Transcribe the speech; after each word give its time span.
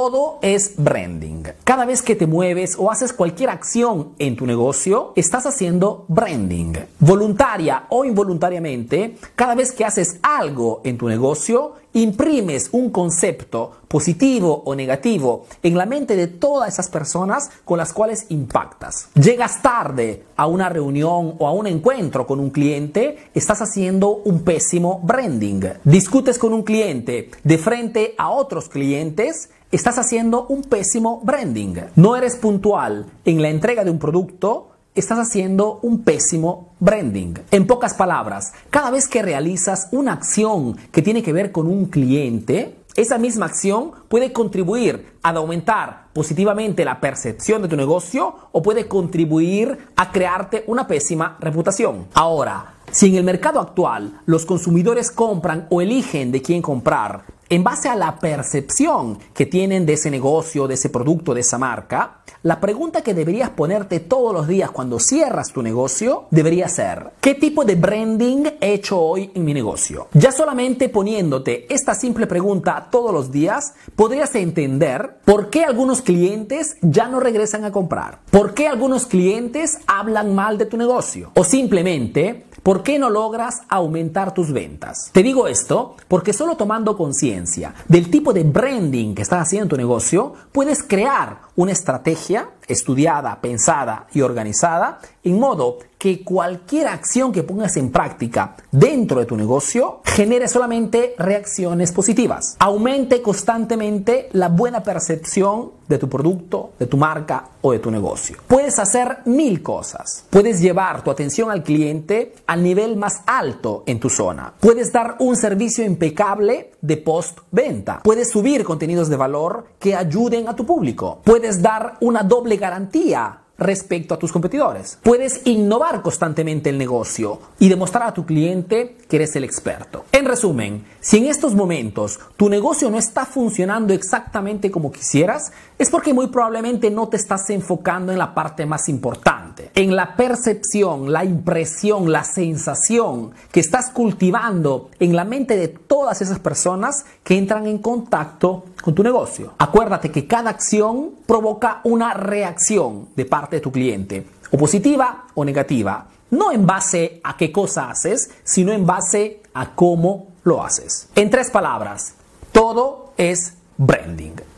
Todo 0.00 0.38
es 0.40 0.76
branding. 0.78 1.42
Cada 1.62 1.84
vez 1.84 2.00
que 2.00 2.16
te 2.16 2.26
mueves 2.26 2.74
o 2.78 2.90
haces 2.90 3.12
cualquier 3.12 3.50
acción 3.50 4.14
en 4.18 4.34
tu 4.34 4.46
negocio, 4.46 5.12
estás 5.14 5.44
haciendo 5.44 6.06
branding. 6.08 6.72
Voluntaria 7.00 7.84
o 7.90 8.06
involuntariamente, 8.06 9.18
cada 9.36 9.54
vez 9.54 9.72
que 9.72 9.84
haces 9.84 10.18
algo 10.22 10.80
en 10.84 10.96
tu 10.96 11.06
negocio, 11.06 11.74
imprimes 11.92 12.68
un 12.72 12.90
concepto 12.90 13.72
positivo 13.88 14.62
o 14.64 14.74
negativo 14.74 15.46
en 15.62 15.76
la 15.76 15.86
mente 15.86 16.16
de 16.16 16.28
todas 16.28 16.72
esas 16.72 16.88
personas 16.88 17.50
con 17.64 17.78
las 17.78 17.92
cuales 17.92 18.26
impactas. 18.28 19.08
Llegas 19.14 19.62
tarde 19.62 20.24
a 20.36 20.46
una 20.46 20.68
reunión 20.68 21.34
o 21.38 21.48
a 21.48 21.52
un 21.52 21.66
encuentro 21.66 22.26
con 22.26 22.38
un 22.38 22.50
cliente, 22.50 23.18
estás 23.34 23.60
haciendo 23.62 24.22
un 24.24 24.42
pésimo 24.42 25.00
branding. 25.02 25.62
Discutes 25.84 26.38
con 26.38 26.52
un 26.52 26.62
cliente 26.62 27.30
de 27.42 27.58
frente 27.58 28.14
a 28.16 28.30
otros 28.30 28.68
clientes, 28.68 29.50
estás 29.72 29.98
haciendo 29.98 30.46
un 30.46 30.62
pésimo 30.62 31.20
branding. 31.24 31.74
No 31.96 32.16
eres 32.16 32.36
puntual 32.36 33.06
en 33.24 33.42
la 33.42 33.48
entrega 33.48 33.84
de 33.84 33.90
un 33.90 33.98
producto, 33.98 34.69
estás 34.94 35.18
haciendo 35.18 35.78
un 35.82 36.02
pésimo 36.02 36.74
branding. 36.80 37.34
En 37.50 37.66
pocas 37.66 37.94
palabras, 37.94 38.52
cada 38.70 38.90
vez 38.90 39.06
que 39.06 39.22
realizas 39.22 39.88
una 39.92 40.12
acción 40.12 40.76
que 40.92 41.02
tiene 41.02 41.22
que 41.22 41.32
ver 41.32 41.52
con 41.52 41.66
un 41.66 41.86
cliente, 41.86 42.76
esa 42.96 43.18
misma 43.18 43.46
acción 43.46 43.92
puede 44.08 44.32
contribuir 44.32 45.14
a 45.22 45.30
aumentar 45.30 46.08
positivamente 46.12 46.84
la 46.84 47.00
percepción 47.00 47.62
de 47.62 47.68
tu 47.68 47.76
negocio 47.76 48.34
o 48.50 48.62
puede 48.62 48.88
contribuir 48.88 49.78
a 49.96 50.10
crearte 50.10 50.64
una 50.66 50.88
pésima 50.88 51.36
reputación. 51.40 52.08
Ahora, 52.14 52.74
si 52.90 53.06
en 53.06 53.14
el 53.14 53.24
mercado 53.24 53.60
actual 53.60 54.20
los 54.26 54.44
consumidores 54.44 55.12
compran 55.12 55.68
o 55.70 55.80
eligen 55.80 56.32
de 56.32 56.42
quién 56.42 56.62
comprar 56.62 57.39
en 57.50 57.64
base 57.64 57.88
a 57.88 57.96
la 57.96 58.20
percepción 58.20 59.18
que 59.34 59.44
tienen 59.44 59.84
de 59.84 59.94
ese 59.94 60.08
negocio, 60.08 60.68
de 60.68 60.74
ese 60.74 60.88
producto, 60.88 61.34
de 61.34 61.40
esa 61.40 61.58
marca, 61.58 62.22
la 62.44 62.60
pregunta 62.60 63.02
que 63.02 63.12
deberías 63.12 63.50
ponerte 63.50 63.98
todos 63.98 64.32
los 64.32 64.46
días 64.46 64.70
cuando 64.70 65.00
cierras 65.00 65.52
tu 65.52 65.60
negocio 65.60 66.26
debería 66.30 66.68
ser, 66.68 67.10
¿qué 67.20 67.34
tipo 67.34 67.64
de 67.64 67.74
branding 67.74 68.44
he 68.60 68.74
hecho 68.74 69.00
hoy 69.00 69.32
en 69.34 69.44
mi 69.44 69.52
negocio? 69.52 70.06
Ya 70.12 70.30
solamente 70.30 70.88
poniéndote 70.88 71.66
esta 71.74 71.94
simple 71.94 72.28
pregunta 72.28 72.86
todos 72.88 73.12
los 73.12 73.32
días, 73.32 73.74
podrías 73.96 74.32
entender 74.36 75.18
por 75.24 75.50
qué 75.50 75.64
algunos 75.64 76.02
clientes 76.02 76.76
ya 76.82 77.08
no 77.08 77.18
regresan 77.18 77.64
a 77.64 77.72
comprar, 77.72 78.20
por 78.30 78.54
qué 78.54 78.68
algunos 78.68 79.06
clientes 79.06 79.78
hablan 79.88 80.34
mal 80.34 80.56
de 80.56 80.66
tu 80.66 80.76
negocio 80.76 81.32
o 81.34 81.42
simplemente 81.42 82.46
¿Por 82.62 82.82
qué 82.82 82.98
no 82.98 83.08
logras 83.08 83.62
aumentar 83.70 84.34
tus 84.34 84.52
ventas? 84.52 85.10
Te 85.12 85.22
digo 85.22 85.48
esto 85.48 85.96
porque 86.08 86.34
solo 86.34 86.56
tomando 86.56 86.94
conciencia 86.94 87.74
del 87.88 88.10
tipo 88.10 88.34
de 88.34 88.44
branding 88.44 89.14
que 89.14 89.22
estás 89.22 89.40
haciendo 89.40 89.64
en 89.64 89.68
tu 89.70 89.76
negocio, 89.78 90.34
puedes 90.52 90.82
crear 90.82 91.40
una 91.56 91.72
estrategia 91.72 92.50
estudiada, 92.70 93.40
pensada 93.40 94.06
y 94.12 94.20
organizada, 94.22 94.98
en 95.22 95.38
modo 95.38 95.78
que 95.98 96.24
cualquier 96.24 96.88
acción 96.88 97.30
que 97.30 97.42
pongas 97.42 97.76
en 97.76 97.92
práctica 97.92 98.56
dentro 98.72 99.20
de 99.20 99.26
tu 99.26 99.36
negocio 99.36 100.00
genere 100.02 100.48
solamente 100.48 101.14
reacciones 101.18 101.92
positivas. 101.92 102.56
Aumente 102.58 103.20
constantemente 103.20 104.30
la 104.32 104.48
buena 104.48 104.82
percepción 104.82 105.72
de 105.86 105.98
tu 105.98 106.08
producto, 106.08 106.70
de 106.78 106.86
tu 106.86 106.96
marca 106.96 107.48
o 107.60 107.72
de 107.72 107.80
tu 107.80 107.90
negocio. 107.90 108.38
Puedes 108.46 108.78
hacer 108.78 109.18
mil 109.26 109.62
cosas. 109.62 110.24
Puedes 110.30 110.60
llevar 110.60 111.02
tu 111.02 111.10
atención 111.10 111.50
al 111.50 111.64
cliente 111.64 112.32
al 112.46 112.62
nivel 112.62 112.96
más 112.96 113.20
alto 113.26 113.82
en 113.86 114.00
tu 114.00 114.08
zona. 114.08 114.54
Puedes 114.58 114.92
dar 114.92 115.16
un 115.18 115.36
servicio 115.36 115.84
impecable 115.84 116.70
de 116.80 116.96
post-venta. 116.96 118.00
Puedes 118.02 118.30
subir 118.30 118.64
contenidos 118.64 119.08
de 119.10 119.16
valor 119.16 119.66
que 119.78 119.94
ayuden 119.94 120.48
a 120.48 120.56
tu 120.56 120.64
público. 120.64 121.20
Puedes 121.24 121.60
dar 121.60 121.96
una 122.00 122.22
doble 122.22 122.56
garantía 122.60 123.40
respecto 123.60 124.14
a 124.14 124.18
tus 124.18 124.32
competidores. 124.32 124.98
Puedes 125.02 125.42
innovar 125.44 126.02
constantemente 126.02 126.70
el 126.70 126.78
negocio 126.78 127.38
y 127.58 127.68
demostrar 127.68 128.08
a 128.08 128.14
tu 128.14 128.24
cliente 128.24 128.96
que 129.06 129.16
eres 129.16 129.36
el 129.36 129.44
experto. 129.44 130.06
En 130.10 130.24
resumen, 130.24 130.84
si 131.00 131.18
en 131.18 131.26
estos 131.26 131.54
momentos 131.54 132.18
tu 132.36 132.48
negocio 132.48 132.90
no 132.90 132.98
está 132.98 133.26
funcionando 133.26 133.92
exactamente 133.92 134.70
como 134.70 134.90
quisieras, 134.90 135.52
es 135.78 135.90
porque 135.90 136.14
muy 136.14 136.28
probablemente 136.28 136.90
no 136.90 137.08
te 137.08 137.18
estás 137.18 137.50
enfocando 137.50 138.12
en 138.12 138.18
la 138.18 138.34
parte 138.34 138.64
más 138.64 138.88
importante, 138.88 139.70
en 139.74 139.94
la 139.94 140.16
percepción, 140.16 141.12
la 141.12 141.24
impresión, 141.24 142.10
la 142.10 142.24
sensación 142.24 143.32
que 143.52 143.60
estás 143.60 143.90
cultivando 143.90 144.88
en 144.98 145.14
la 145.14 145.24
mente 145.24 145.58
de 145.58 145.68
todas 145.68 146.22
esas 146.22 146.38
personas 146.38 147.04
que 147.22 147.36
entran 147.36 147.66
en 147.66 147.78
contacto 147.78 148.64
con 148.82 148.94
tu 148.94 149.02
negocio. 149.02 149.54
Acuérdate 149.58 150.10
que 150.10 150.26
cada 150.26 150.50
acción 150.50 151.10
provoca 151.26 151.80
una 151.84 152.14
reacción 152.14 153.08
de 153.16 153.24
parte 153.24 153.56
de 153.56 153.62
tu 153.62 153.70
cliente, 153.70 154.26
o 154.50 154.56
positiva 154.56 155.26
o 155.34 155.44
negativa, 155.44 156.06
no 156.30 156.52
en 156.52 156.66
base 156.66 157.20
a 157.22 157.36
qué 157.36 157.52
cosa 157.52 157.90
haces, 157.90 158.30
sino 158.44 158.72
en 158.72 158.86
base 158.86 159.42
a 159.54 159.74
cómo 159.74 160.28
lo 160.44 160.62
haces. 160.62 161.08
En 161.14 161.30
tres 161.30 161.50
palabras, 161.50 162.14
todo 162.52 163.12
es 163.16 163.54
branding. 163.76 164.49